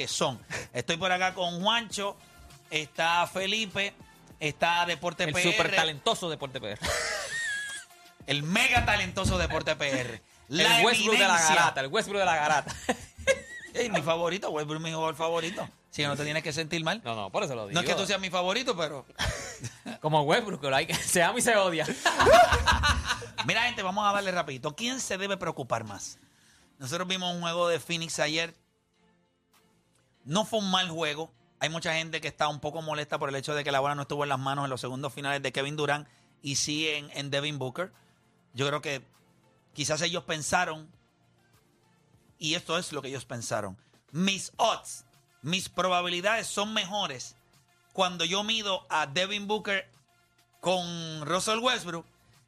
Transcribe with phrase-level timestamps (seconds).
[0.00, 0.40] que son.
[0.72, 2.16] Estoy por acá con Juancho,
[2.70, 3.92] está Felipe,
[4.38, 6.78] está Deporte El PR, súper talentoso Deporte PR.
[8.26, 10.22] el mega talentoso Deporte PR.
[10.48, 12.74] La el Westbrook de la garata, el Westbrook de la garata.
[13.74, 15.68] Ey, mi favorito, Westbrook es mi jugador favorito.
[15.90, 17.02] Si no te tienes que sentir mal.
[17.04, 17.74] No, no, por eso lo digo.
[17.74, 19.04] No es que tú seas mi favorito, pero.
[20.00, 21.86] Como Westbrook, lo hay que se ama y se odia.
[23.44, 24.74] Mira, gente, vamos a darle rapidito.
[24.74, 26.18] ¿Quién se debe preocupar más?
[26.78, 28.54] Nosotros vimos un juego de Phoenix ayer.
[30.24, 31.32] No fue un mal juego.
[31.58, 33.94] Hay mucha gente que está un poco molesta por el hecho de que la bola
[33.94, 36.08] no estuvo en las manos en los segundos finales de Kevin Durant
[36.42, 37.92] y sí en, Devin Booker.
[38.54, 39.02] Yo creo que
[39.74, 40.90] quizás ellos pensaron,
[42.38, 43.76] y esto es lo que ellos pensaron,
[44.10, 45.04] mis odds,
[45.42, 47.36] mis probabilidades son mejores
[47.92, 49.88] cuando yo mido a Devin Booker
[50.60, 52.06] con Russell Westbrook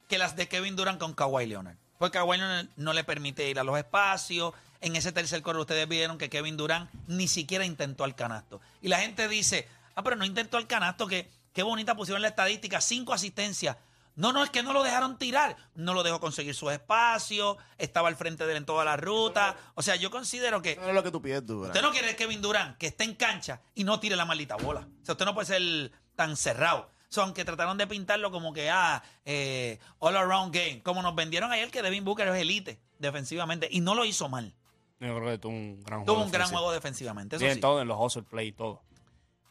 [0.08, 1.76] que las de Kevin Durant con Kawhi Leonard.
[1.98, 4.52] Porque Kawhi Leonard no le permite ir a los espacios.
[4.82, 8.60] En ese tercer coro ustedes vieron que Kevin Durant ni siquiera intentó al canasto.
[8.82, 12.28] Y la gente dice, ah, pero no intentó al canasto, que qué bonita pusieron la
[12.28, 13.76] estadística, cinco asistencias.
[14.16, 15.56] No, no, es que no lo dejaron tirar.
[15.74, 19.56] No lo dejó conseguir su espacio, estaba al frente de él en toda la ruta.
[19.74, 22.14] O sea, yo considero que Eso es lo que tú pides, tú, Usted no quiere
[22.16, 24.80] Kevin Durant que esté en cancha y no tire la maldita bola.
[24.80, 26.90] O sea, usted no puede ser tan cerrado.
[27.08, 30.82] O sea, aunque trataron de pintarlo como que, ah, eh, all around game.
[30.82, 33.68] Como nos vendieron ayer que Devin Booker es elite defensivamente.
[33.70, 34.54] Y no lo hizo mal.
[35.02, 36.24] Yo creo que tuvo un gran Tuvo juego.
[36.26, 36.58] un gran defensivo.
[36.60, 37.36] juego defensivamente.
[37.36, 37.60] Eso sí.
[37.60, 38.82] todo en los hustle play y todo.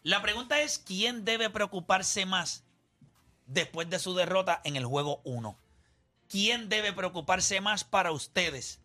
[0.04, 2.64] La pregunta es, ¿quién debe preocuparse más
[3.48, 5.58] después de su derrota en el juego 1?
[6.30, 8.80] ¿Quién debe preocuparse más para ustedes?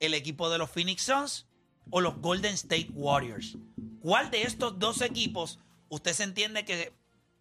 [0.00, 1.46] ¿El equipo de los Phoenix Suns
[1.90, 3.56] o los Golden State Warriors?
[4.00, 6.92] ¿Cuál de estos dos equipos usted se entiende que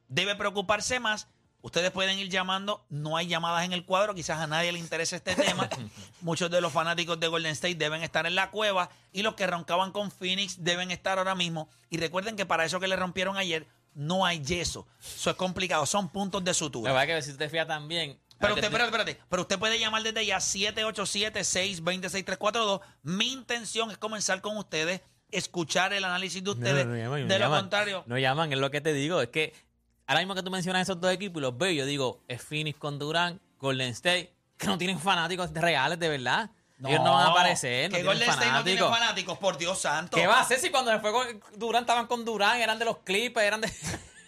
[0.07, 1.27] debe preocuparse más?
[1.65, 5.15] Ustedes pueden ir llamando, no hay llamadas en el cuadro, quizás a nadie le interese
[5.15, 5.67] este tema.
[6.21, 9.47] Muchos de los fanáticos de Golden State deben estar en la cueva y los que
[9.47, 11.67] roncaban con Phoenix deben estar ahora mismo.
[11.89, 14.85] Y recuerden que para eso que le rompieron ayer no hay yeso.
[15.03, 16.93] Eso es complicado, son puntos de La sutura.
[16.93, 18.19] verdad que si usted te fía también.
[18.39, 19.19] Pero usted, te- espérate, espérate.
[19.27, 22.81] Pero usted puede llamar desde ya 787-626-342.
[23.03, 25.01] Mi intención es comenzar con ustedes,
[25.31, 26.85] escuchar el análisis de ustedes.
[26.85, 27.59] no, no llaman, no de lo llaman.
[27.61, 29.21] contrario, No llaman, es lo que te digo.
[29.21, 29.53] Es que
[30.07, 32.77] ahora mismo que tú mencionas esos dos equipos y los veo, yo digo, es Phoenix
[32.79, 36.49] con Durant, Golden State, que no tienen fanáticos reales de verdad.
[36.85, 39.37] Ellos no van a aparecer, no que Golden State no tiene fanáticos.
[39.37, 40.17] por Dios santo.
[40.17, 41.25] ¿Qué va a hacer si cuando se fue con
[41.57, 43.71] Durant estaban con Durant, eran de los Clippers, eran de...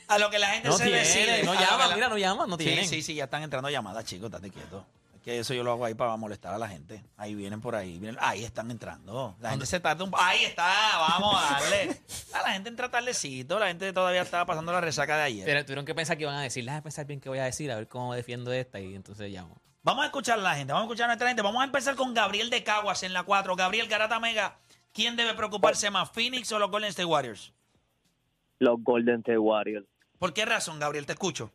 [0.08, 1.44] A lo que la gente No se tienen, decide.
[1.44, 2.88] no llaman, la- mira, no llaman, no Sí, tienen.
[2.88, 4.86] sí, sí, ya están entrando llamadas, chicos, estate quieto.
[5.28, 7.04] Que eso yo lo hago ahí para molestar a la gente.
[7.18, 8.00] Ahí vienen por ahí.
[8.00, 9.36] vienen- ahí están entrando.
[9.42, 10.66] La gente se tarda un Ahí está,
[11.00, 12.00] vamos a darle.
[12.34, 13.60] A la gente entra tardecito.
[13.60, 15.44] La gente todavía estaba pasando la resaca de ayer.
[15.46, 17.70] Pero tuvieron que pensar que iban a decir, déjame pensar bien qué voy a decir,
[17.74, 19.58] a ver cómo defiendo esta, y entonces llamo.
[19.84, 21.42] Vamos a escuchar a la gente, vamos a escuchar a nuestra gente.
[21.42, 23.54] Vamos a empezar con Gabriel de Caguas en la 4.
[23.58, 24.60] Gabriel Garata Mega,
[24.94, 27.54] ¿quién debe preocuparse más, Phoenix o los Golden State Warriors?
[28.60, 29.86] los Golden State Warriors.
[30.20, 31.06] ¿Por qué razón, Gabriel?
[31.06, 31.52] Te escucho.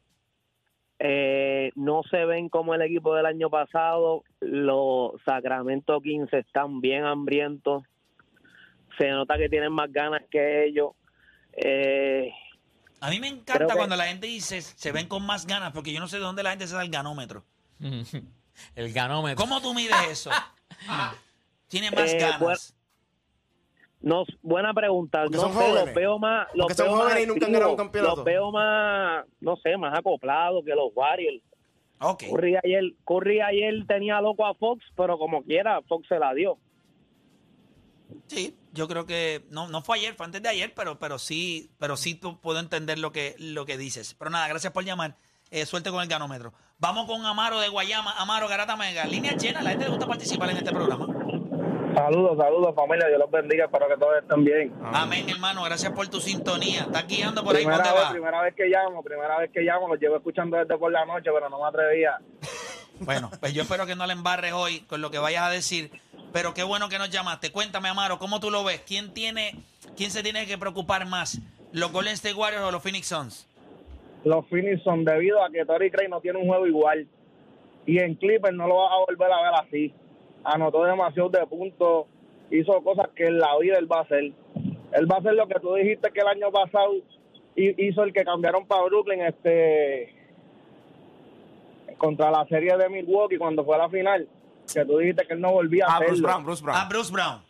[1.05, 4.23] Eh, no se ven como el equipo del año pasado.
[4.41, 7.83] Los Sacramento Kings están bien hambrientos.
[8.99, 10.93] Se nota que tienen más ganas que ellos.
[11.55, 12.31] Eh,
[13.01, 15.93] A mí me encanta que- cuando la gente dice se ven con más ganas, porque
[15.93, 17.43] yo no sé de dónde la gente se da el ganómetro.
[18.77, 19.43] El ganómetro.
[19.43, 20.31] ¿Cómo tú mides eso?
[21.69, 22.39] Tiene más Eh, ganas.
[22.39, 22.77] pues,
[24.03, 25.23] no, buena pregunta.
[25.23, 25.85] Porque no son sé, jóvenes.
[25.87, 26.49] los veo más.
[26.55, 28.17] Los Porque son veo más jóvenes y nunca han activos, ganado un campeonato.
[28.17, 31.43] Los veo más, no sé, más acoplados que los Warriors.
[32.01, 32.25] ok.
[32.31, 36.59] Curry ayer, Curry ayer tenía loco a Fox, pero como quiera, Fox se la dio.
[38.27, 41.71] Sí, yo creo que no, no fue ayer, fue antes de ayer, pero, pero sí,
[41.79, 44.15] pero sí tú- puedo entender lo que, lo que dices.
[44.19, 45.17] Pero nada, gracias por llamar.
[45.51, 46.53] Eh, suerte con el ganómetro.
[46.79, 48.13] Vamos con Amaro de Guayama.
[48.19, 49.05] Amaro, Garata Mega.
[49.05, 51.07] Línea llena, la gente le gusta participar en este programa.
[51.95, 54.73] Saludos, saludos familia, Dios los bendiga, espero que todos estén bien.
[54.83, 55.63] Amén, hermano.
[55.65, 56.83] Gracias por tu sintonía.
[56.83, 57.65] ¿Estás guiando por ahí?
[57.65, 60.57] ¿Por Primera dónde vez, primera vez que llamo, primera vez que llamo, los llevo escuchando
[60.57, 62.19] desde por la noche, pero no me atrevía.
[63.01, 65.91] Bueno, pues yo espero que no le embarres hoy con lo que vayas a decir.
[66.33, 67.51] Pero qué bueno que nos llamaste.
[67.51, 68.81] Cuéntame, Amaro, ¿cómo tú lo ves?
[68.87, 69.57] ¿Quién tiene,
[69.97, 71.41] quién se tiene que preocupar más?
[71.73, 73.49] ¿Los Golden State Warriors o los Phoenix Suns?
[74.25, 77.09] Los Phoenix son debido a que Tory Craig no tiene un juego igual.
[77.87, 79.95] Y en Clippers no lo vas a volver a ver así.
[80.45, 82.07] Anotó demasiado de puntos,
[82.51, 84.25] hizo cosas que en la vida él va a hacer.
[84.93, 86.93] Él va a hacer lo que tú dijiste que el año pasado
[87.57, 90.15] hi- hizo el que cambiaron para Brooklyn este
[91.99, 94.29] contra la serie de Milwaukee cuando fue a la final.
[94.73, 96.29] Que tú dijiste que él no volvía a Ah, Bruce hacerlo.
[96.29, 96.79] Brown, Bruce Brown.
[96.81, 97.41] Ah, Bruce Brown.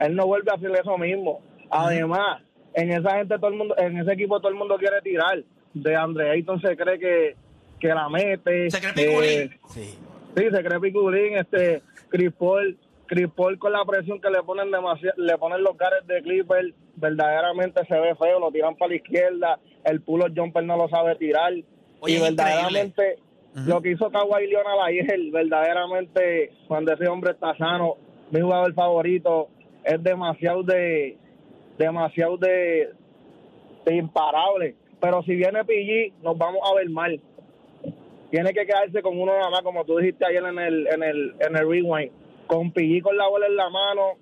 [0.00, 1.40] él no vuelve a hacer eso mismo.
[1.70, 2.42] Además,
[2.74, 5.42] en esa gente todo el mundo, en ese equipo todo el mundo quiere tirar.
[5.74, 7.36] De Andre Ayton se cree que,
[7.80, 8.70] que la mete.
[8.70, 9.50] Se cree eh.
[9.68, 9.98] Sí.
[10.36, 11.82] sí, se cree piculín, este
[12.12, 16.06] Chris Paul, Chris Paul con la presión que le ponen demasiado, le ponen los gares
[16.06, 20.76] de Clipper, verdaderamente se ve feo, lo tiran para la izquierda, el pulo jumper no
[20.76, 21.54] lo sabe tirar.
[22.00, 23.16] Oye, y verdaderamente
[23.54, 27.96] lo que hizo Kawhi Leonard ayer, verdaderamente, cuando ese hombre está sano,
[28.30, 29.48] mi jugador favorito,
[29.84, 31.16] es demasiado de,
[31.78, 32.90] demasiado de,
[33.86, 34.76] de imparable.
[35.00, 37.20] Pero si viene PG, nos vamos a ver mal.
[38.32, 41.34] Tiene que quedarse con uno nada más, como tú dijiste ayer en el, en el,
[41.38, 42.10] en el rewind.
[42.46, 44.14] Con PG con la bola en la mano,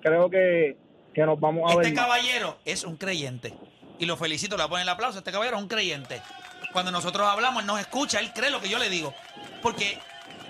[0.00, 0.76] creo que,
[1.12, 2.04] que nos vamos a Este ver mal.
[2.06, 3.52] caballero es un creyente.
[3.98, 5.18] Y lo felicito, le voy a poner el aplauso.
[5.18, 6.22] Este caballero es un creyente.
[6.72, 9.12] Cuando nosotros hablamos, él nos escucha, él cree lo que yo le digo.
[9.62, 9.98] Porque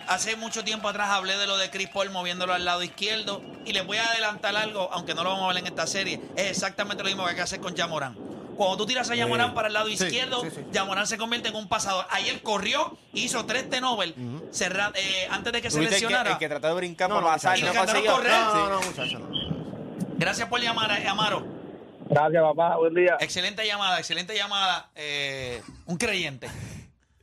[0.06, 3.40] hace mucho tiempo atrás hablé de lo de Chris Paul moviéndolo al lado izquierdo.
[3.64, 6.20] Y les voy a adelantar algo, aunque no lo vamos a ver en esta serie.
[6.36, 8.14] Es exactamente lo mismo que hay que hacer con Yamorán.
[8.56, 10.60] Cuando tú tiras a Yamorán para el lado Sí, izquierdo, sí, sí.
[10.72, 12.06] Yamorán se convierte en un pasador.
[12.10, 14.14] Ayer corrió, hizo tres T-Nobel
[14.52, 16.32] cerra- eh, antes de que se Tuviste el que, lesionara.
[16.32, 18.04] el que trató de brincar no, pasar y no correr.
[18.32, 19.28] No, no, no, muchacho, no.
[20.18, 21.46] Gracias por llamar, eh, Amaro.
[22.10, 22.76] Gracias, papá.
[22.76, 23.16] Buen día.
[23.20, 24.90] Excelente llamada, excelente llamada.
[24.94, 26.48] Eh, un creyente.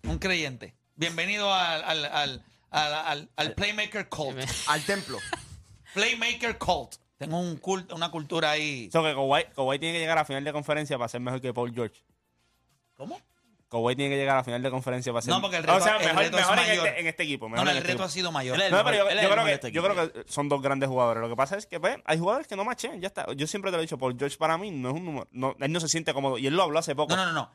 [0.03, 0.73] Un creyente.
[0.95, 4.39] Bienvenido al, al, al, al, al- al Playmaker Cult.
[4.67, 5.19] Al templo.
[5.93, 6.95] Playmaker Cult.
[7.17, 8.89] Tengo un culto, una cultura ahí.
[8.91, 11.53] So que Kawhi, Kawhi tiene que llegar a final de conferencia para ser mejor que
[11.53, 12.03] Paul George.
[12.95, 13.19] ¿Cómo?
[13.69, 15.83] Kawhi tiene que llegar a final de conferencia para ser No, porque el o reto-
[15.83, 16.87] sea, el mejor, reto es mejor en, mayor.
[16.87, 17.45] este, en este equipo.
[17.45, 18.61] No, mejor no, en el este reto ha sido mayor.
[18.61, 21.21] Es No, pero yo, es creo que, este yo creo que son dos grandes jugadores.
[21.21, 23.01] Lo que pasa es que pues, hay jugadores que no machen.
[23.01, 23.25] Ya está.
[23.35, 23.97] Yo siempre te lo he dicho.
[23.97, 25.27] Paul George para mí no es un número.
[25.31, 26.37] No, él no se siente cómodo.
[26.37, 27.13] Y él lo habló hace poco.
[27.15, 27.51] No, no, no, no.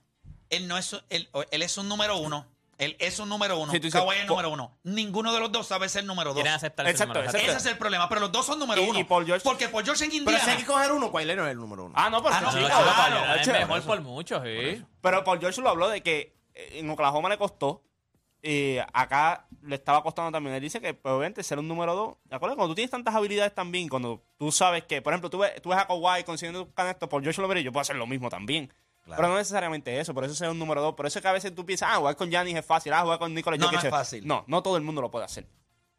[0.50, 2.46] Él no es, él, él es un número uno.
[2.78, 3.70] Él es un número uno.
[3.70, 4.76] Sí, tú dices, Kawhi es el po- número uno.
[4.82, 6.34] Ninguno de los dos sabe ser número dos.
[6.36, 7.30] Quieren aceptar ese Exacto, número.
[7.30, 7.48] exacto.
[7.50, 8.08] Ese es el problema.
[8.08, 8.98] Pero los dos son número Y- uno.
[8.98, 10.44] y Paul George- Porque Paul George en Pero Indiana.
[10.44, 11.94] si hay que coger uno, Kawhi Leonard es el número uno.
[11.96, 13.34] Ah, no, por Ah, no, sí, claro.
[13.36, 13.86] es Chévere, mejor eso.
[13.86, 14.84] por mucho, sí.
[15.00, 17.82] Pero Paul George lo habló de que eh, en Oklahoma le costó.
[18.44, 20.56] Y acá le estaba costando también.
[20.56, 22.16] Él dice que, pues, obviamente, ser un número dos.
[22.28, 25.62] Acuérdate, cuando tú tienes tantas habilidades también, cuando tú sabes que, por ejemplo, tú ves,
[25.62, 28.28] tú ves a Kawhi consiguiendo canastos, Paul George lo veré, yo puedo hacer lo mismo
[28.30, 28.72] también.
[29.04, 30.94] Pero no necesariamente eso, por eso ser un número dos.
[30.94, 33.02] Por eso es que a veces tú piensas, ah, jugar con Giannis es fácil, ah,
[33.02, 34.26] jugar con Nicolas No, no es fácil.
[34.26, 35.46] No, no todo el mundo lo puede hacer.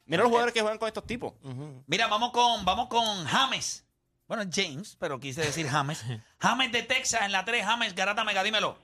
[0.06, 1.34] Mira los jugadores que juegan con estos tipos.
[1.88, 3.86] Mira, vamos con, vamos con James.
[4.28, 6.04] Bueno, James, pero quise decir James.
[6.40, 7.66] James de Texas en la 3.
[7.66, 8.78] James, Garata Mega, dímelo.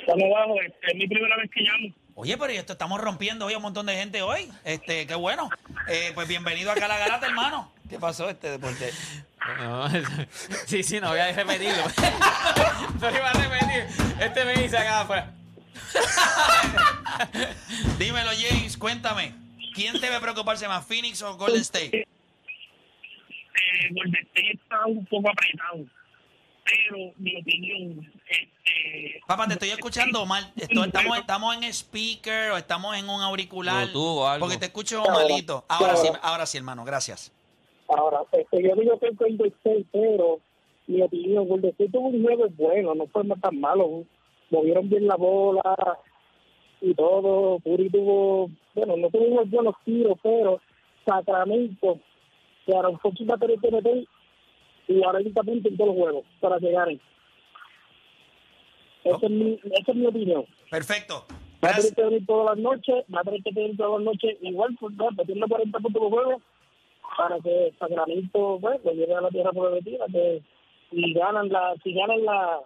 [0.00, 1.94] Estamos bajo, este, es mi primera vez que llamo.
[2.14, 4.50] Oye, pero esto estamos rompiendo hoy a un montón de gente hoy.
[4.64, 5.50] Este, qué bueno.
[5.88, 7.70] Eh, pues bienvenido acá a la Garata, hermano.
[7.94, 8.92] ¿Qué pasó este deporte?
[9.60, 9.88] No,
[10.66, 11.76] sí, sí, no voy a repetirlo.
[13.00, 13.86] no iba a repetir.
[14.18, 15.32] Este me dice acá afuera.
[17.96, 19.32] Dímelo, James, cuéntame.
[19.76, 21.98] ¿Quién debe preocuparse más, Phoenix o Golden State?
[21.98, 22.06] Eh,
[23.92, 25.84] Golden State está un poco apretado,
[26.64, 30.52] pero mi opinión, este, Papá, te estoy escuchando mal.
[30.56, 33.84] Esto- estamos, estamos en speaker o estamos en un auricular.
[33.84, 34.36] Algo.
[34.40, 35.64] Porque te escucho malito.
[35.68, 37.30] Ahora sí, ahora sí, hermano, gracias.
[37.88, 40.40] Ahora, este, yo digo que es Golden State, pero
[40.86, 44.04] mi opinión, Golden State tuvo un juego bueno, no fue tan malo,
[44.50, 45.98] movieron bien la bola
[46.80, 50.60] y todo, Puri tuvo, bueno, no tuvo unos buenos tiros, pero
[51.06, 51.98] Sacramento,
[52.66, 54.04] que Aaron Fox va a tener que meter
[54.86, 57.00] 40 puntos en todos los juegos para llegar ahí.
[59.04, 60.46] Esa es mi, esa es mi opinión.
[60.70, 61.26] Perfecto.
[61.62, 64.04] Va a tener que venir todas las noches, va a tener que venir todas las
[64.04, 66.42] noches, igual, pues, metiendo 40 puntos por juego,
[67.16, 70.42] para que Sacramento, pues, lo lleve a la tierra prometida, que
[70.90, 72.60] si ganan la, si ganan la,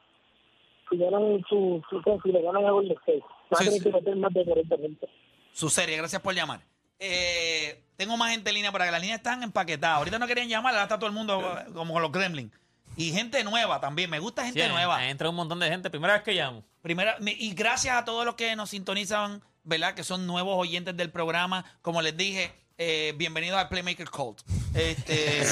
[0.90, 3.84] si ganan su, su si le ganan a Golden State, va a Sí, tener sí.
[3.84, 5.10] que meter más de 40 puntos.
[5.52, 6.60] Su serie, gracias por llamar.
[7.00, 9.98] Eh, tengo más gente en línea para que las líneas están empaquetadas.
[9.98, 11.40] Ahorita no querían llamar, ahora está todo el mundo
[11.74, 12.50] como con los Gremlin.
[12.96, 14.10] Y gente nueva también.
[14.10, 15.08] Me gusta gente Sí, nueva.
[15.08, 15.88] entra un montón de gente.
[15.90, 16.64] Primera vez que llamo.
[16.82, 19.94] Primera, mi- y gracias a todos los que nos sintonizan, ¿verdad?
[19.94, 21.64] Que son nuevos oyentes del programa.
[21.82, 24.40] Como les dije, eh, bienvenidos al Playmaker Cult.
[24.74, 25.42] Este,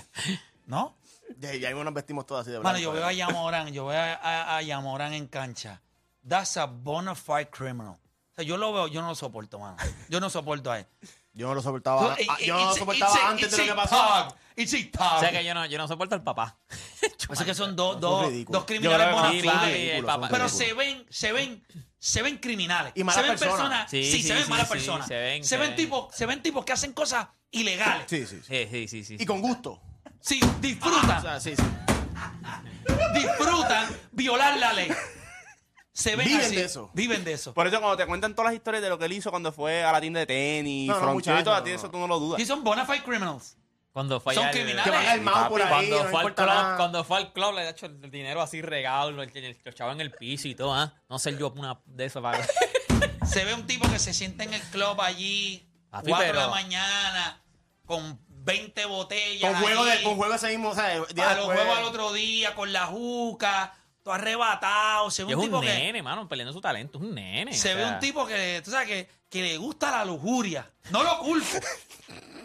[0.66, 0.96] ¿No?
[1.38, 2.82] Ya, ya mismo nos vestimos todos así de Mano, blanco.
[2.82, 5.80] yo veo a Yamorán, yo veo a, a- a Yamorán en cancha.
[6.26, 7.96] That's a bona fide criminal.
[7.96, 9.76] O sea, yo lo veo, yo no lo soporto, mano.
[10.08, 10.86] Yo no soporto a él.
[11.34, 13.58] Yo no lo soportaba, So, yo no lo it's- soportaba it's a- antes de it's
[13.58, 14.28] lo que a pasó.
[14.28, 14.36] tug.
[14.56, 15.16] It's a.
[15.16, 16.56] O sea que yo no, yo no soporto al papá.
[17.30, 18.60] Así que son dos, Son dos, ridículos.
[18.60, 19.74] dos criminales Yo creo que bona fide.
[19.74, 20.52] ridículos, son Pero ridículos.
[20.52, 21.64] se ven, se ven,
[22.04, 22.92] se ven criminales.
[22.96, 23.88] Y malas se ven personas.
[23.88, 25.06] Sí, sí, sí, se ven sí, malas sí, personas.
[25.06, 25.76] se ven, se se ven ven.
[25.76, 28.06] tipos, se ven tipos que hacen cosas ilegales.
[28.08, 28.48] Sí, sí, sí.
[28.48, 29.16] Sí, sí, sí, sí.
[29.20, 29.80] Y con gusto.
[30.18, 31.62] Sí, O disfrutan, sea, sí, sí.
[33.14, 34.88] disfrutan violar la ley.
[35.92, 36.90] Se ven Viven así, de eso.
[36.92, 37.54] Viven de eso.
[37.54, 39.84] Por eso cuando te cuentan todas las historias de lo que él hizo cuando fue
[39.84, 41.76] a la tienda de tenis, No, no, y muchacho, todo, no, a ti no.
[41.76, 42.40] eso tú no lo dudas.
[42.40, 43.56] Y son bona fide criminals.
[43.92, 44.84] Cuando fue Son allá el- criminales.
[44.90, 46.76] Que van armados por ahí, Cuando no fue, al importa club, nada.
[46.78, 49.92] cuando fue al club le ha hecho el dinero así regalo, el, el, el chavo
[49.92, 50.94] en el piso y todo, ¿ah?
[51.10, 52.42] No ser yo una de esas para...
[53.26, 56.40] Se ve un tipo que se sienta en el club allí, Papi, 4 de pero-
[56.46, 57.42] la mañana,
[57.86, 59.52] con 20 botellas.
[59.52, 61.78] Con juego, ahí, de, con juego ese mismo, o sea, día a los después- juegos
[61.78, 65.10] al otro día, con la juca, todo arrebatado.
[65.10, 65.66] Se Y ve es un un tipo que.
[65.68, 66.98] nene, mano, peleando su talento.
[66.98, 67.52] Es un nene.
[67.54, 70.68] Se o ve sea, un tipo que, tú sabes, que, que le gusta la lujuria.
[70.90, 71.46] No lo culpo.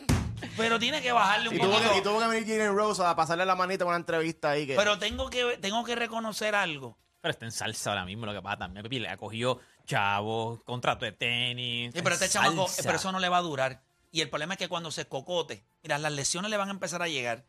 [0.58, 1.92] pero tiene que bajarle un Y tuvo, poquito.
[1.92, 4.68] que, y tuvo que venir Jalen Rose a pasarle la manita en una entrevista ahí.
[4.68, 6.98] Que, Pero tengo que, tengo que reconocer algo.
[7.22, 8.84] Pero está en salsa ahora mismo lo que pasa también.
[8.84, 11.92] Pipi le ha cogido chavos, contrato de tenis.
[11.94, 13.82] Sí, pero este chamaco, pero eso no le va a durar.
[14.12, 17.02] Y el problema es que cuando se cocote, mira, las lesiones le van a empezar
[17.02, 17.46] a llegar.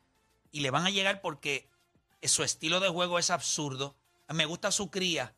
[0.50, 1.68] Y le van a llegar porque
[2.22, 3.96] su estilo de juego es absurdo.
[4.28, 5.34] Me gusta su cría,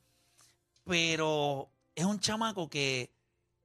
[0.84, 3.12] pero es un chamaco que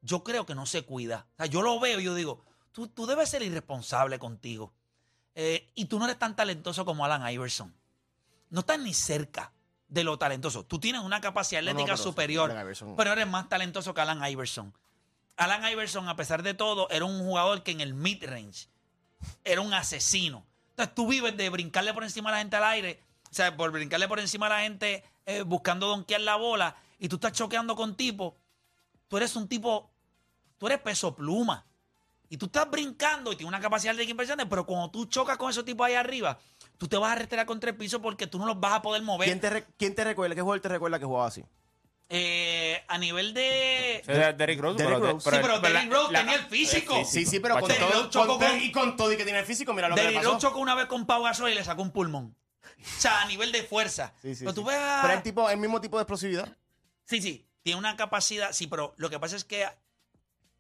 [0.02, 1.28] yo creo que no se cuida.
[1.34, 2.44] O sea, yo lo veo y yo digo,
[2.76, 4.74] tú, tú debes ser irresponsable contigo.
[5.34, 7.74] Eh, y tú no eres tan talentoso como Alan Iverson.
[8.50, 9.52] No estás ni cerca
[9.88, 10.66] de lo talentoso.
[10.66, 14.02] Tú tienes una capacidad No, no, atlética pero superior, Iverson- pero eres más talentoso que
[14.02, 14.74] Alan Iverson.
[15.38, 18.68] Alan Iverson, a pesar de todo, era un jugador que en el mid-range
[19.44, 20.46] era un asesino.
[20.72, 23.02] Entonces tú vives de brincarle por encima a la gente al aire,
[23.32, 27.08] o sea, por brincarle por encima a la gente eh, buscando donkear la bola, y
[27.10, 28.34] tú estás choqueando con tipos.
[29.08, 29.90] Tú eres un tipo,
[30.58, 31.66] tú eres peso pluma.
[32.30, 35.50] Y tú estás brincando y tienes una capacidad de impresionante, pero cuando tú chocas con
[35.50, 36.38] esos tipos ahí arriba,
[36.78, 39.02] tú te vas a retirar contra el piso porque tú no los vas a poder
[39.04, 39.28] mover.
[39.28, 40.36] ¿Quién te, re- ¿Quién te recuerda?
[40.36, 41.44] ¿Qué jugador te recuerda que jugaba así?
[42.08, 43.98] Eh, a nivel de...
[43.98, 44.78] Ese era Derrick Rose.
[44.78, 45.30] Derrick pero- Rose.
[45.32, 47.04] Sí, pero Derrick Rose la- tenía el físico.
[47.06, 49.24] Sí, sí, pero con Derrick todo, Rose chocó con- con- y con todo y que
[49.24, 50.34] tiene el físico, mira lo que le Derrick pasó.
[50.36, 52.36] Rose chocó una vez con Pau Gasol y le sacó un pulmón.
[52.64, 54.14] O sea, a nivel de fuerza.
[54.22, 54.56] Sí, sí, pero sí.
[54.56, 56.56] tú ves a- Pero el, tipo, el mismo tipo de explosividad.
[57.06, 57.46] Sí, sí.
[57.64, 58.52] Tiene una capacidad.
[58.54, 59.66] Sí, pero lo que pasa es que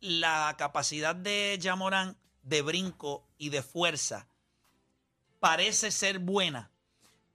[0.06, 4.28] la capacidad de Jamoran de brinco y de fuerza
[5.40, 6.72] parece ser buena,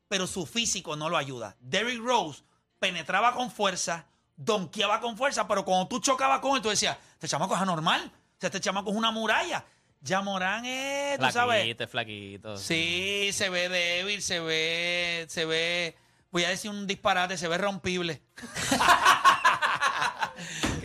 [0.08, 1.56] pero su físico no lo ayuda.
[1.60, 2.42] Derrick Rose
[2.78, 7.28] penetraba con fuerza, donkeaba con fuerza, pero cuando tú chocabas con él, tú decías, este
[7.28, 8.00] chamaco es anormal.
[8.04, 9.64] O sea, este chamaco es una muralla.
[10.04, 11.76] Jamoran es, tú sabes.
[11.78, 12.56] Es flaquito.
[12.56, 15.96] Sí, se ve débil, se ve, se ve,
[16.30, 18.22] voy a decir un disparate, se ve rompible.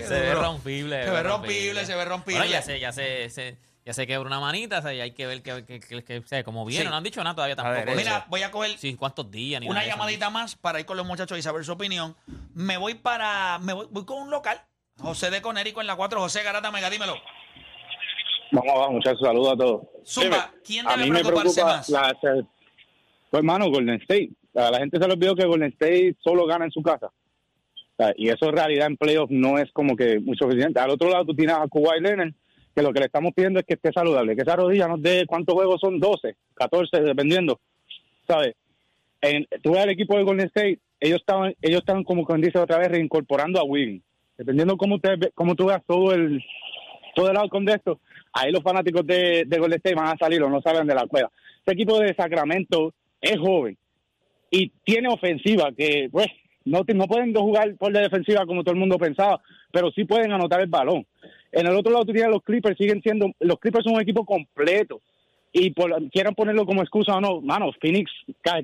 [0.07, 1.03] Se ve rompible.
[1.03, 2.39] Se ve rompible, se ve rompible.
[2.39, 5.11] Bueno, ya sé, ya sé, se- ya se quebró una manita, o sea, y hay
[5.11, 6.85] que ver que, que, que, que- o sea, cómo viene.
[6.85, 6.89] Sí.
[6.89, 7.85] No han dicho nada todavía tampoco.
[7.85, 9.61] ver, Mira, voy a coger Sí, cuántos días.
[9.61, 9.97] Ni una nada de eso.
[9.97, 12.15] llamadita más para ir con los muchachos y saber su opinión.
[12.55, 14.59] Me voy para, me voy, voy con un local,
[14.99, 17.15] José de Conérico en la 4, José Garata Mega, dímelo.
[18.51, 19.81] Vamos abajo, muchachos, saludos a todos.
[20.05, 21.89] Zumba, ¿quién a debe mí me preocuparse preocupa más?
[21.89, 24.29] la- pues hermano, Golden State.
[24.53, 27.11] La gente se le olvidó que Golden State solo gana en su casa.
[28.17, 30.79] Y eso en realidad en playoffs no es como que muy suficiente.
[30.79, 32.33] Al otro lado tú tienes a Kawhi Leonard,
[32.75, 35.25] que lo que le estamos pidiendo es que esté saludable, que esa rodilla nos dé
[35.25, 37.59] cuántos juegos son, 12, 14, dependiendo.
[38.27, 38.55] ¿Sabes?
[39.21, 42.59] En, tú ves al equipo de Golden State, ellos estaban, ellos estaban como quien dice
[42.59, 44.03] otra vez reincorporando a Wiggins.
[44.37, 46.43] Dependiendo cómo, te, cómo tú veas todo el,
[47.15, 48.01] todo el outcome de esto,
[48.33, 51.07] ahí los fanáticos de, de Golden State van a salir o no saben de la
[51.07, 51.31] cueva.
[51.59, 53.77] Este equipo de Sacramento es joven
[54.51, 56.27] y tiene ofensiva que, pues,
[56.65, 59.39] no, no pueden jugar por la defensiva como todo el mundo pensaba,
[59.71, 61.05] pero sí pueden anotar el balón.
[61.51, 64.25] En el otro lado tú tienes los Clippers, siguen siendo, los Clippers son un equipo
[64.25, 64.99] completo.
[65.53, 68.11] Y por, quieran ponerlo como excusa o no, mano, Phoenix,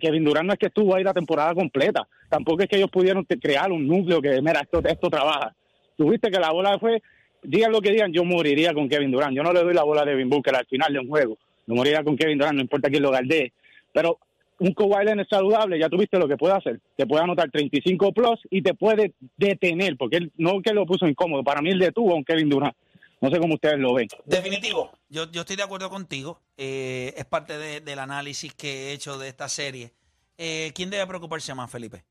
[0.02, 2.06] Kevin Durant no es que estuvo ahí la temporada completa.
[2.28, 5.56] Tampoco es que ellos pudieron crear un núcleo que, mira, esto, esto trabaja.
[5.96, 7.02] Tuviste que la bola fue,
[7.44, 9.34] digan lo que digan, yo moriría con Kevin Durant.
[9.34, 11.38] Yo no le doy la bola a Devin Booker al final de un juego.
[11.68, 13.54] No moriría con Kevin Durant, no importa quién lo galdee.
[13.94, 14.18] Pero
[14.62, 16.80] un Kawhi Leonard saludable, ya tuviste lo que puede hacer.
[16.96, 21.08] Te puede anotar 35 plus y te puede detener, porque él no que lo puso
[21.08, 21.44] incómodo.
[21.44, 22.76] Para mí él detuvo a un Kevin Durant.
[23.22, 24.08] No sé cómo ustedes lo ven.
[24.26, 26.40] Definitivo, yo, yo estoy de acuerdo contigo.
[26.58, 29.92] Eh, es parte de- del análisis que he hecho de esta serie.
[30.38, 32.04] Eh, ¿Quién debe preocuparse más, Felipe?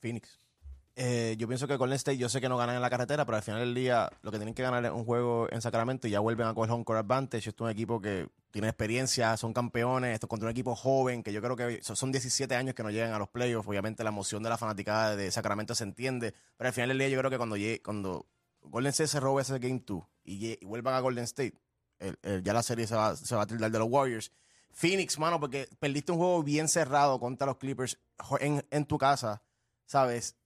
[0.00, 0.38] Phoenix.
[0.94, 3.36] Eh, yo pienso que Golden State, yo sé que no ganan en la carretera, pero
[3.36, 6.10] al final del día lo que tienen que ganar es un juego en Sacramento y
[6.10, 7.48] ya vuelven a coger home court advantage.
[7.48, 11.22] Esto es un equipo que tiene experiencia, son campeones, esto es contra un equipo joven,
[11.22, 13.66] que yo creo que son- son 17 años que no llegan a los playoffs.
[13.66, 17.08] Obviamente la emoción de la fanaticada de Sacramento se entiende, pero al final del día
[17.08, 18.26] yo creo que cuando,
[18.60, 21.54] Golden State se robe ese Game 2 y, vuelvan a Golden State,
[22.42, 24.30] ya la serie se va, se va a tildar de los Warriors.
[24.72, 27.98] Phoenix, mano, porque perdiste un juego bien cerrado contra los Clippers
[28.40, 29.42] en, en tu casa,
[29.86, 30.36] ¿sabes?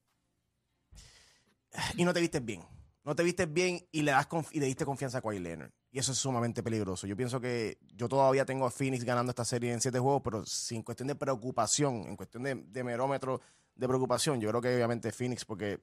[1.97, 2.63] Y no te vistes bien.
[3.05, 5.71] No te vistes bien y le, das y le diste confianza a Kawhi Leonard.
[5.93, 7.07] Y eso es sumamente peligroso.
[7.07, 10.45] Yo pienso que yo todavía tengo a Phoenix ganando esta serie en siete juegos, pero
[10.45, 13.41] sin cuestión de preocupación, en cuestión de, de merómetro
[13.77, 15.81] de preocupación, yo creo que obviamente Phoenix, porque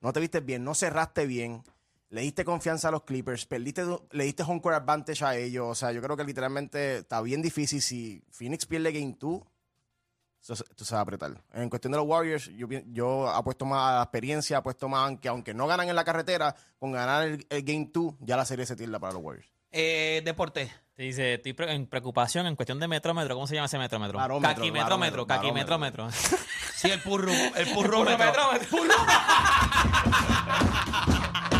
[0.00, 1.62] no te vistes bien, no cerraste bien,
[2.14, 5.66] le diste confianza a los Clippers, perdiste, le diste home court advantage a ellos.
[5.66, 7.82] O sea, yo creo que literalmente está bien difícil.
[7.82, 9.42] Si Phoenix pierde Game 2,
[10.92, 11.42] va a apretar.
[11.52, 15.28] En cuestión de los Warriors, yo, yo apuesto más a la experiencia, apuesto más que
[15.28, 18.66] aunque no ganan en la carretera, con ganar el, el Game 2, ya la serie
[18.66, 19.48] se tilda para los Warriors.
[19.72, 20.70] Eh, deporte.
[20.94, 23.34] Te dice, estoy pre- en preocupación en cuestión de metrómetro.
[23.34, 24.16] ¿Cómo se llama ese metrómetro?
[24.40, 26.08] Caquimetrómetro, caquimetrómetro.
[26.76, 28.30] Sí, el purru, el purrómetro.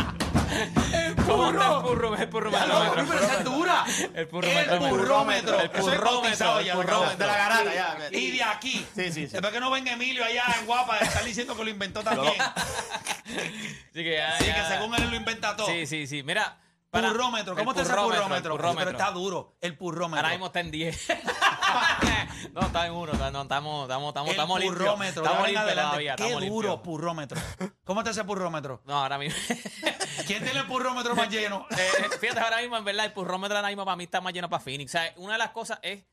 [1.53, 2.49] ¿Cómo está el purro?
[2.49, 3.85] El es dura.
[4.13, 5.59] El purro El purrómetro.
[5.59, 7.17] El bautizado El ya, purrómetro.
[7.17, 7.97] De la garata, ya.
[8.11, 8.85] Y de aquí.
[8.95, 9.27] Sí, sí, sí.
[9.27, 12.33] Después que no venga Emilio allá en Guapa de estar diciendo que lo inventó también.
[12.41, 15.67] Así que, ya, según él lo inventa todo.
[15.67, 16.23] Sí, sí, sí.
[16.23, 16.57] Mira.
[17.01, 17.55] Para- Purrómetro.
[17.55, 18.51] ¿Cómo el te hace purrómetro, purrómetro?
[18.53, 18.85] el purrómetro.
[18.85, 19.57] Pero está duro.
[19.61, 20.17] El purrómetro.
[20.19, 21.07] Ahora mismo está en 10.
[22.53, 23.13] no, está en 1.
[23.31, 24.83] No, estamos, estamos, estamos, el estamos limpios.
[24.83, 25.21] purrómetro.
[25.21, 25.89] de Estamos ahora en limpios adelante.
[25.89, 26.15] todavía.
[26.15, 26.83] Qué estamos duro limpios.
[26.85, 27.41] purrómetro.
[27.83, 28.81] ¿Cómo te hace purrómetro?
[28.85, 29.39] No, ahora mismo.
[30.27, 31.65] ¿Quién tiene el purrómetro más lleno?
[31.77, 34.49] Eh, fíjate, ahora mismo, en verdad, el purrómetro ahora mismo para mí está más lleno
[34.49, 34.91] para Phoenix.
[34.91, 36.03] O sea, una de las cosas es.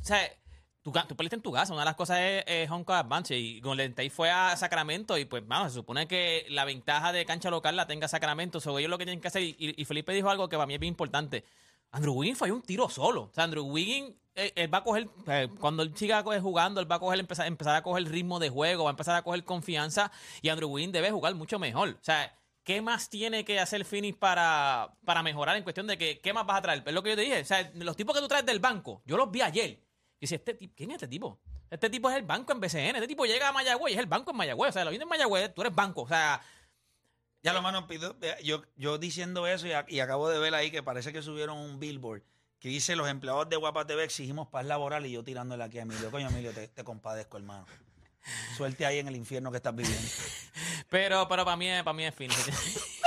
[0.00, 0.20] O sea,
[0.92, 1.72] tú, tú perdiste en tu casa.
[1.72, 3.38] Una de las cosas es, es home court advantage.
[3.38, 5.18] Y Golden State fue a Sacramento.
[5.18, 8.60] Y pues, vamos, se supone que la ventaja de cancha local la tenga Sacramento.
[8.60, 9.42] So, ellos lo que tienen que hacer.
[9.42, 11.44] Y, Felipe dijo algo que para mí es bien importante.
[11.90, 13.22] Andrew Wiggins fue un tiro solo.
[13.22, 16.90] O sea, Andrew Wiggins, eh, él va a coger, eh, cuando él siga jugando, él
[16.90, 19.42] va a coger, empezar, empezar a coger ritmo de juego, va a empezar a coger
[19.44, 21.88] confianza y Andrew Wiggins debe jugar mucho mejor.
[21.88, 26.20] O sea, ¿qué más tiene que hacer Phoenix para, para mejorar en cuestión de que,
[26.20, 26.82] qué más vas a traer?
[26.84, 27.40] Es lo que yo te dije.
[27.40, 29.80] O sea, los tipos que tú traes del banco, yo los vi ayer.
[30.20, 31.38] Y decía, este, tipo- ¿quién es este tipo?
[31.70, 32.96] Este tipo es el banco en BCN.
[32.96, 34.70] Este tipo llega a Mayagüez y es el banco en Mayagüez.
[34.70, 36.02] O sea, lo viene en Mayagüez, tú eres banco.
[36.02, 36.40] O sea,
[37.42, 38.16] Ya lo mano pido.
[38.42, 41.56] Yo, yo diciendo eso y, a- y acabo de ver ahí que parece que subieron
[41.56, 42.22] un billboard
[42.58, 45.82] que dice los empleados de Guapa TV exigimos paz laboral y yo tirándole aquí a
[45.82, 46.10] Emilio.
[46.10, 47.64] Coño, Emilio, te, te compadezco, hermano.
[48.56, 50.08] Suerte ahí en el infierno que estás viviendo.
[50.90, 52.14] Pero, pero para mí, para mí es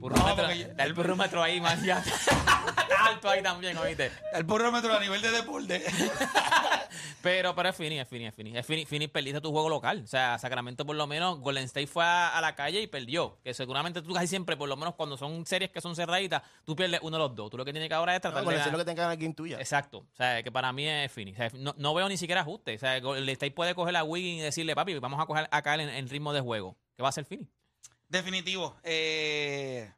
[0.00, 0.20] Porque
[0.76, 1.82] da el purrómetro ahí, man.
[1.84, 4.10] Ya está alto ahí también, oíste.
[4.32, 5.84] El purrómetro a nivel de deporte.
[7.20, 8.56] Pero, pero es Phoenix, es Phoenix, es Phoenix.
[8.58, 10.02] Es Phoenix, Phoenix perdiste tu juego local.
[10.04, 13.38] O sea, Sacramento por lo menos, Golden State fue a, a la calle y perdió.
[13.42, 16.76] Que seguramente tú casi siempre, por lo menos cuando son series que son cerraditas, tú
[16.76, 17.50] pierdes uno de los dos.
[17.50, 18.58] Tú lo que tienes que ahora es tratar Con de...
[18.58, 19.58] decir lo ganar- que tengan aquí en tuya.
[19.58, 19.98] Exacto.
[19.98, 21.38] O sea, que para mí es Phoenix.
[21.38, 22.76] O sea, no, no veo ni siquiera ajuste.
[22.76, 25.62] O sea, Golden State puede coger a Wiggins y decirle, papi, vamos a coger a
[25.62, 26.76] caer en, en ritmo de juego.
[26.96, 27.50] ¿Qué va a hacer Phoenix?
[28.08, 28.76] Definitivo.
[28.84, 29.92] Eh,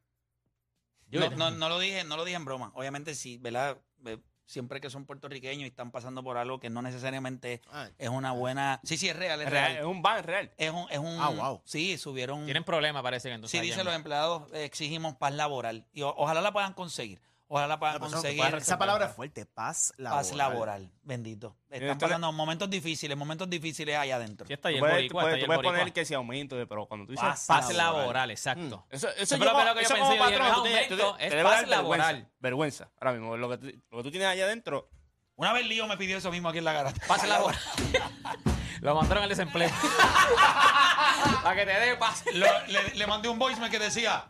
[1.08, 2.70] Yo- no, no, no lo dije, no lo dije en broma.
[2.74, 3.78] Obviamente sí, ¿verdad?
[4.06, 8.08] Eh, Siempre que son puertorriqueños y están pasando por algo que no necesariamente Ah, es
[8.08, 8.80] una buena.
[8.82, 9.66] Sí, sí, es real, es real.
[9.74, 10.50] real, es un ban, real.
[10.56, 11.20] Es un, es un.
[11.20, 11.62] Ah, wow.
[11.64, 12.46] Sí, subieron.
[12.46, 13.56] Tienen problemas, parece que entonces.
[13.60, 15.86] Sí, dicen en- los empleados, eh, exigimos paz laboral.
[15.92, 17.20] Y o- ojalá la puedan conseguir.
[17.52, 18.44] Ojalá Pero eso- conseguir.
[18.54, 20.24] Esa palabra es fuerte, paz laboral.
[20.24, 21.56] Paz laboral, bendito.
[21.68, 24.46] Están pasando momentos difíciles, momentos difíciles allá adentro.
[24.46, 25.78] Sí, está Tú ahí el puedes, tú puedes- está ahí tú el puedes boricua.
[25.80, 28.86] poner que sea aumento, pero cuando tú dices Paz Paz laboral, exacto.
[28.88, 30.46] Eso, eso, Eso yo fue como- lo que yo eso pensé, como yo dije, patrón,
[30.46, 32.28] no es tú tienes- tú aumento, te- es debe paz dar vergüenza, laboral.
[32.38, 32.88] Vergüenza.
[33.00, 34.88] Ahora mismo, lo que, tú- lo que tú tienes allá adentro,
[35.34, 37.00] Una vez Lío me pidió eso mismo aquí en la garata.
[37.08, 37.58] Paz laboral.
[38.82, 39.70] Lo mandaron al desempleo.
[41.42, 42.24] Para que te dé paz.
[42.32, 44.24] Lo- le, le mandé un voicemail que decía,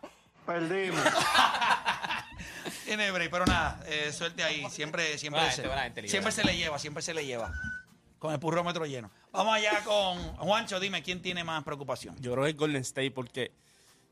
[0.47, 1.01] Perdimos.
[2.97, 4.69] Tiene break, pero nada, eh, suerte ahí.
[4.69, 6.11] Siempre, siempre, Buena se, gente, buena gente, Lío.
[6.11, 7.53] siempre se le lleva, siempre se le lleva.
[8.19, 9.11] Con el purrómetro lleno.
[9.31, 12.17] Vamos allá con Juancho, dime, ¿quién tiene más preocupación?
[12.21, 13.53] yo creo que es Golden State porque...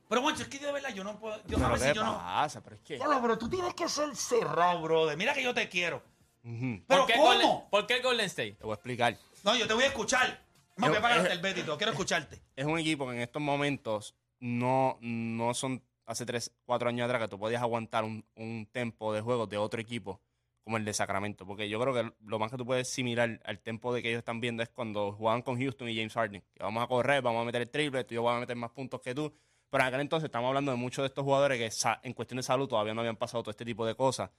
[0.08, 1.36] Pero Juancho, es que de verdad yo no puedo.
[1.46, 2.16] Yo, a Pero ¿qué yo no.
[2.18, 2.62] pasa?
[2.62, 2.94] Pero es que...
[2.94, 5.18] Diablo, pero tú tienes que ser cerrado, brother.
[5.18, 6.00] Mira que yo te quiero.
[6.44, 6.80] Ujú.
[6.86, 7.26] ¿Pero ¿Por qué, cómo?
[7.26, 8.52] Golden, ¿Por qué el Golden State?
[8.52, 9.18] Te voy a explicar.
[9.42, 10.40] No, yo te voy a escuchar.
[10.76, 11.76] Me voy a Yo- eh, el bétito.
[11.76, 12.40] Quiero escucharte.
[12.54, 17.22] Es un equipo que en estos momentos no, no son hace 3, 4 años atrás
[17.22, 20.20] que tú podías aguantar un, un tempo de juego de otro equipo
[20.64, 21.46] como el de Sacramento.
[21.46, 24.18] Porque yo creo que lo más que tú puedes similar al tempo de que ellos
[24.18, 26.42] están viendo es cuando jugaban con Houston y James Harden.
[26.54, 28.70] Que vamos a correr, vamos a meter el triple, tú yo vamos a meter más
[28.70, 29.32] puntos que tú.
[29.70, 32.42] Pero en aquel entonces estamos hablando de muchos de estos jugadores que en cuestión de
[32.42, 34.30] salud todavía no habían pasado todo este tipo de cosas.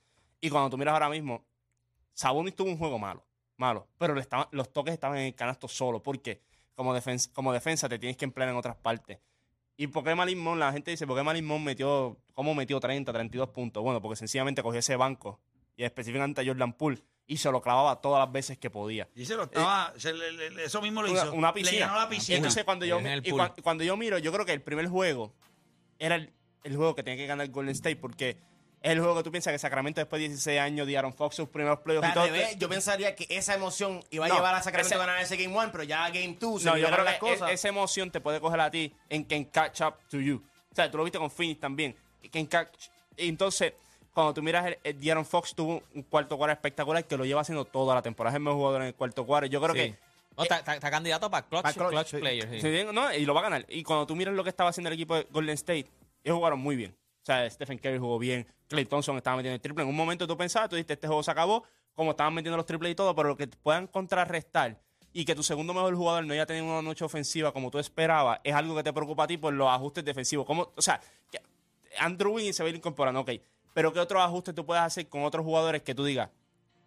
[0.42, 1.46] Y cuando tú miras ahora mismo,
[2.14, 3.26] Sabonis tuvo un juego malo,
[3.58, 4.16] malo, pero
[4.52, 6.42] los toques estaban en el canasto solo, porque
[6.74, 6.94] como
[7.34, 9.20] como defensa te tienes que emplear en otras partes.
[9.82, 10.58] ¿Y por qué Malik Monk?
[10.60, 13.82] La gente dice, ¿por qué Malik Monk metió, cómo metió 30, 32 puntos?
[13.82, 15.40] Bueno, porque sencillamente cogió ese banco,
[15.78, 19.08] y específicamente a Jordan Poole, y se lo clavaba todas las veces que podía.
[19.16, 19.94] Y se lo estaba.
[19.96, 21.34] se le- le- le- eso mismo lo Una, hizo.
[21.34, 21.72] una piscina.
[21.72, 22.38] Le llenó la Y piscina.
[22.40, 25.34] entonces cuando yo, En y cua- cuando yo miro, yo creo que el primer juego
[25.98, 26.34] era el,
[26.66, 28.36] el juego que tenía que ganar Golden State, porque
[28.82, 31.36] es el juego que tú piensas que Sacramento después de 16 años de Aaron Fox,
[31.36, 32.26] sus primeros playoffs y todo.
[32.26, 35.22] revés, yo pensaría que esa emoción iba a No, llevar a Sacramento ese- a ganar
[35.22, 37.50] ese Game 1, pero ya Game 2 se No, yo creo las que cosas.
[37.50, 40.42] e- esa emoción te puede coger a ti en en catch up to you.
[40.72, 41.96] O sea, tú lo viste con Phoenix también.
[42.32, 42.70] En catch,
[43.18, 43.74] entonces,
[44.14, 47.42] cuando tú miras, el, el De'Aaron Fox tuvo un cuarto cuadro espectacular que lo lleva
[47.42, 48.32] haciendo toda la temporada.
[48.34, 49.48] Es el mejor jugador en el cuarto cuadro.
[49.48, 49.80] Yo creo Sí.
[49.82, 49.96] que
[50.38, 52.18] No, está, candidato para clutch, clutch, clutch sí.
[52.18, 52.50] player.
[52.50, 52.62] sí.
[52.62, 53.66] Sí, no, y lo va a ganar.
[53.68, 55.86] Y cuando tú miras lo que estaba haciendo el equipo de Golden State,
[56.24, 56.96] ellos jugaron muy bien.
[57.22, 59.84] O sea, Stephen Curry jugó bien, Clay Thompson estaba metiendo el triple.
[59.84, 61.64] En un momento tú pensabas, tú dijiste, este juego se acabó,
[61.96, 64.80] como estaban metiendo los triples y todo, pero lo que puedan contrarrestar
[65.12, 68.40] y que tu segundo mejor jugador no haya tenido una noche ofensiva como tú esperabas,
[68.44, 70.46] es algo que te preocupa a ti por los ajustes defensivos.
[70.46, 71.02] Como, o sea,
[71.98, 73.32] Andrew Wiggins se va a ir incorporando, ok.
[73.74, 76.30] pero ¿qué otros ajustes tú puedes hacer con otros jugadores que tú digas,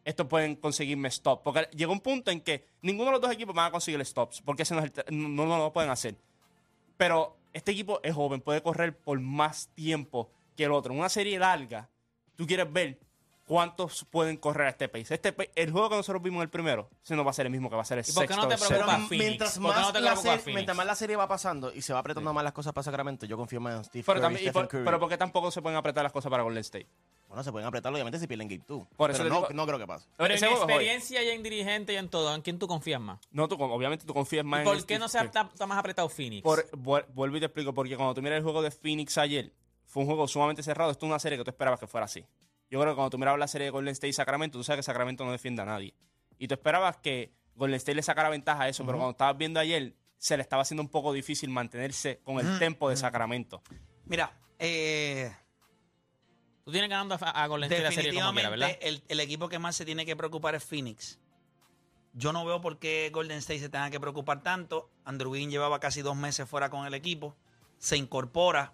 [0.04, 1.42] estos pueden conseguirme stop?
[1.42, 4.40] Porque llegó un punto en que ninguno de los dos equipos van a conseguir stops,
[4.40, 6.16] porque ese no, no, no lo pueden hacer.
[6.96, 10.92] Pero este equipo es joven, puede correr por más tiempo que el otro.
[10.92, 11.88] En una serie larga,
[12.36, 12.98] tú quieres ver
[13.46, 15.14] cuántos pueden correr a este pace.
[15.14, 17.52] Este el juego que nosotros vimos en el primero, ese no va a ser el
[17.52, 18.42] mismo que va a ser el ¿Y por qué sexto.
[18.42, 19.08] no te el preocupa séptimo.
[19.08, 19.26] Phoenix?
[19.28, 21.92] Mientras ¿Por qué no más, la serie, mientras más la serie va pasando y se
[21.92, 24.40] va apretando más las cosas para Sacramento, yo confío más en Steve Pero, Curry, también,
[24.42, 24.84] y Stephen por- Curry.
[24.84, 26.86] pero ¿por qué tampoco se pueden apretar las cosas para Golden State?
[27.32, 28.86] Bueno, se pueden apretar obviamente si pierden Game 2.
[28.94, 30.06] Por eso pero no, digo- no creo que pase.
[30.18, 33.20] Pero en experiencia y en dirigente y en todo, ¿en quién tú confías más?
[33.30, 35.78] No, tú, obviamente tú confías más ¿Y en ¿Por qué no se ha está más
[35.78, 36.42] apretado Phoenix?
[36.42, 39.50] Por, vuel- vuelvo y te explico, porque cuando tú miras el juego de Phoenix ayer,
[39.86, 40.90] fue un juego sumamente cerrado.
[40.90, 42.20] Esto es una serie que tú esperabas que fuera así.
[42.70, 44.80] Yo creo que cuando tú mirabas la serie de Golden State y Sacramento, tú sabes
[44.80, 45.94] que Sacramento no defiende a nadie.
[46.38, 49.58] Y tú esperabas que Golden State le sacara ventaja a eso, pero cuando estabas viendo
[49.58, 53.62] ayer, se le estaba haciendo un poco difícil mantenerse con el tempo de Sacramento.
[54.06, 55.32] Mira, eh,
[56.64, 58.66] Tú tienes ganando a, a Golden State la serie como quiera, ¿verdad?
[58.68, 61.18] definitivamente el, el equipo que más se tiene que preocupar es Phoenix.
[62.14, 64.88] Yo no veo por qué Golden State se tenga que preocupar tanto.
[65.05, 67.35] Andrew Wiggins llevaba casi dos meses fuera con el equipo.
[67.79, 68.72] Se incorpora.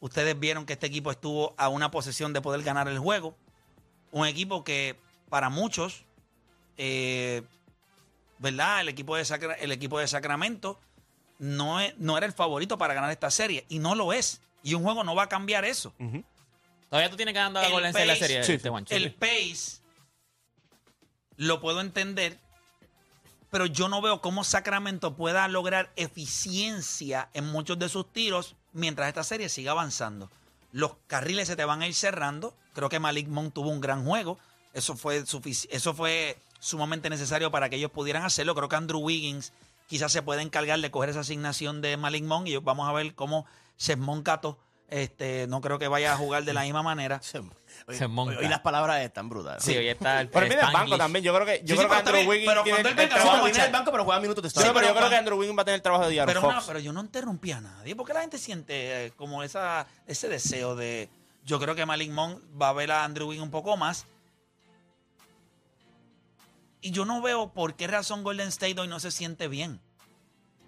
[0.00, 3.36] Ustedes vieron que este equipo estuvo a una posesión de poder ganar el juego.
[4.10, 4.96] Un equipo que
[5.28, 6.04] para muchos,
[6.78, 7.42] eh,
[8.38, 8.80] ¿verdad?
[8.80, 10.80] El equipo, de Sacra- el equipo de Sacramento
[11.38, 13.64] no, es- no era el favorito para ganar esta serie.
[13.68, 14.40] Y no lo es.
[14.62, 15.92] Y un juego no va a cambiar eso.
[16.88, 18.94] Todavía tú tienes ganando a El Golden State la serie, sí, este Juancho.
[18.94, 19.80] El pace
[21.36, 22.38] lo puedo entender,
[23.50, 29.08] pero yo no veo cómo Sacramento pueda lograr eficiencia en muchos de sus tiros mientras
[29.08, 30.30] esta serie siga avanzando.
[30.72, 32.54] Los carriles se te van a ir cerrando.
[32.74, 34.38] Creo que Malik Monk tuvo un gran juego.
[34.74, 35.24] Eso fue,
[35.70, 38.54] eso fue sumamente necesario para que ellos pudieran hacerlo.
[38.54, 39.52] Creo que Andrew Wiggins
[39.88, 43.14] quizás se puede encargar de coger esa asignación de Malik Monk y vamos a ver
[43.14, 43.46] cómo
[43.76, 47.20] Sesmon Cato este, no creo que vaya a jugar de la misma manera.
[47.22, 47.40] Se,
[47.90, 48.38] Se monta.
[48.40, 49.62] Hoy las palabras están brutales.
[49.62, 51.24] Sí, hoy está el Pero viene el banco también.
[51.24, 52.88] Yo creo que, yo Sí, sí, creo que pero Andrew también- Wiggins pero tiene cuando
[52.88, 54.74] él el venga, Sí, viene del banco, pero juega minutos de Sí, starter.
[54.74, 56.54] pero yo creo que Andrew Wiggins va a tener el trabajo de Diaron Pero, Fox.
[56.54, 57.94] no, pero yo no interrumpí a nadie.
[57.96, 61.08] porque la gente siente eh, como esa, ese deseo de.
[61.44, 64.06] Yo creo que Malik Monk va a ver a Andrew Wiggins un poco más.
[66.80, 69.80] Y yo no veo por qué razón Golden State hoy no se siente bien.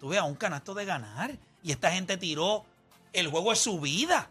[0.00, 1.32] Tuve a un canasto de ganar.
[1.62, 2.64] Y esta gente tiró
[3.12, 4.30] el juego de su vida.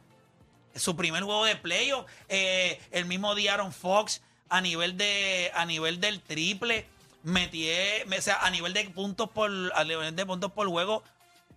[0.75, 2.05] Su primer juego de playoff.
[2.27, 6.87] Eh, el mismo día Aaron Fox a nivel de a nivel del triple.
[7.23, 7.69] Metí,
[8.17, 11.03] o sea, a nivel de puntos por a nivel de puntos por juego,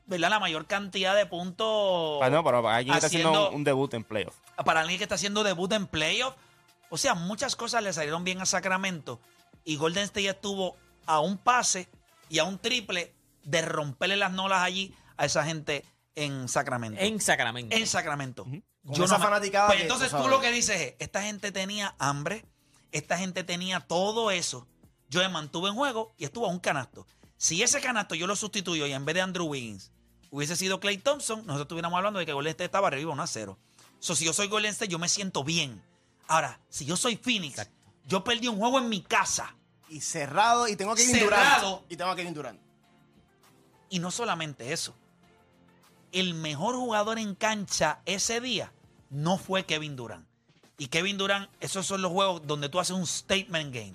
[0.07, 0.31] ¿verdad?
[0.31, 4.35] La mayor cantidad de puntos Ah, no, pero alguien está haciendo un debut en playoff.
[4.65, 6.35] para alguien que está haciendo debut en playoff.
[6.91, 9.21] O sea, muchas cosas le salieron bien a Sacramento.
[9.65, 11.89] Y Golden State estuvo a un pase
[12.29, 13.13] y a un triple
[13.45, 17.01] de romperle las nolas allí a esa gente en Sacramento.
[17.01, 17.75] En Sacramento.
[17.77, 18.45] En Sacramento.
[18.45, 21.95] Con esa me- fanaticada Pues que, entonces tú lo que dices es, esta gente tenía
[21.99, 22.45] hambre,
[22.91, 24.67] esta gente tenía todo eso.
[25.09, 27.07] Yo me mantuve en juego y estuvo a un canasto.
[27.37, 29.93] Si ese canasto yo lo sustituyo y en vez de Andrew Wiggins
[30.31, 33.27] hubiese sido Clay Thompson, nosotros estuviéramos hablando de que Golden State estaba arriba 1 a
[33.27, 33.59] 0.
[34.01, 35.81] So, si yo soy Golden State, yo me siento bien.
[36.27, 37.69] Ahora, si yo soy Phoenix,
[38.07, 39.55] yo perdí un juego en mi casa.
[39.89, 41.71] Y cerrado, y tengo que ir Cerrado.
[41.71, 41.93] Durant.
[41.93, 42.61] Y tengo que ir Durant.
[43.91, 44.95] Y no solamente eso.
[46.13, 48.71] El mejor jugador en cancha ese día
[49.11, 50.27] no fue Kevin Durant.
[50.79, 53.95] Y Kevin Durant, esos son los juegos donde tú haces un statement game.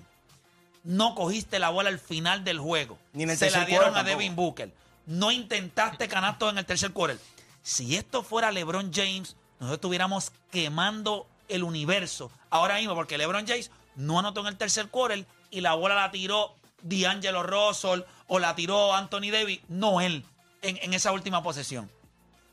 [0.84, 2.98] No cogiste la bola al final del juego.
[3.12, 4.34] Ni en el Se la dieron a Devin.
[4.34, 4.72] Booker.
[5.06, 7.18] No intentaste canasto en el tercer quarter.
[7.62, 13.70] Si esto fuera LeBron James, nosotros estuviéramos quemando el universo ahora mismo, porque LeBron James
[13.96, 18.54] no anotó en el tercer quarter y la bola la tiró D'Angelo Russell o la
[18.54, 20.24] tiró Anthony Davis, no él,
[20.62, 21.90] en, en esa última posesión.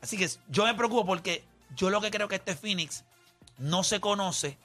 [0.00, 3.04] Así que yo me preocupo porque yo lo que creo que este Phoenix
[3.58, 4.58] no se conoce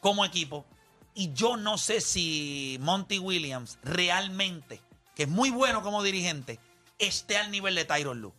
[0.00, 0.66] como equipo
[1.14, 4.80] y yo no sé si Monty Williams realmente,
[5.14, 6.60] que es muy bueno como dirigente,
[6.98, 8.34] esté al nivel de Tyron Lue.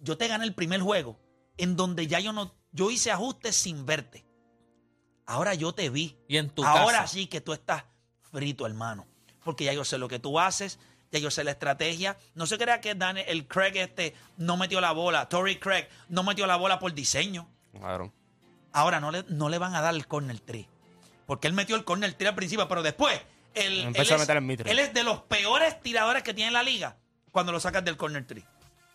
[0.00, 1.18] Yo te gané el primer juego
[1.56, 4.24] en donde ya yo no, yo hice ajustes sin verte.
[5.26, 6.16] Ahora yo te vi.
[6.28, 7.06] Y en tu Ahora casa.
[7.06, 7.84] sí que tú estás
[8.32, 9.06] frito, hermano.
[9.44, 10.78] Porque ya yo sé lo que tú haces,
[11.12, 12.16] ya yo sé la estrategia.
[12.34, 16.22] No se crea que Daniel, el Craig este no metió la bola, Tory Craig no
[16.22, 17.48] metió la bola por diseño.
[17.72, 18.12] Claro.
[18.72, 20.66] Ahora no le, no le van a dar el corner 3.
[21.26, 23.20] Porque él metió el corner 3 al principio, pero después.
[23.54, 26.52] Él, Empezó él a es, meter el él es de los peores tiradores que tiene
[26.52, 26.96] la liga
[27.32, 28.44] cuando lo sacas del corner 3.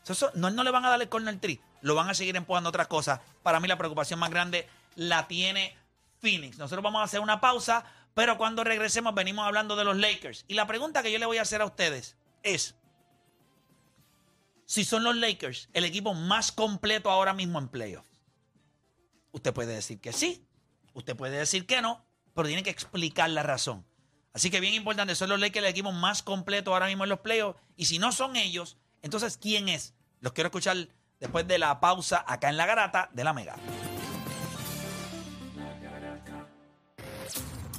[0.08, 1.60] Eso- no, no le van a dar el corner 3.
[1.82, 3.19] Lo van a seguir empujando otras cosas.
[3.43, 5.75] Para mí la preocupación más grande la tiene
[6.21, 6.58] Phoenix.
[6.58, 7.84] Nosotros vamos a hacer una pausa,
[8.15, 10.45] pero cuando regresemos venimos hablando de los Lakers.
[10.47, 12.75] Y la pregunta que yo le voy a hacer a ustedes es,
[14.65, 18.10] si son los Lakers el equipo más completo ahora mismo en playoffs.
[19.32, 20.45] Usted puede decir que sí
[20.95, 23.86] Usted puede decir que no, pero tiene que explicar la razón.
[24.34, 27.19] Así que bien importante, son los Lakers el equipo más completo ahora mismo en los
[27.19, 27.60] playoffs.
[27.75, 29.93] Y si no son ellos, entonces ¿quién es?
[30.21, 30.88] Los quiero escuchar
[31.19, 33.58] después de la pausa acá en la garata de la Mega.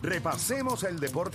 [0.06, 1.34] Repasemos el deporte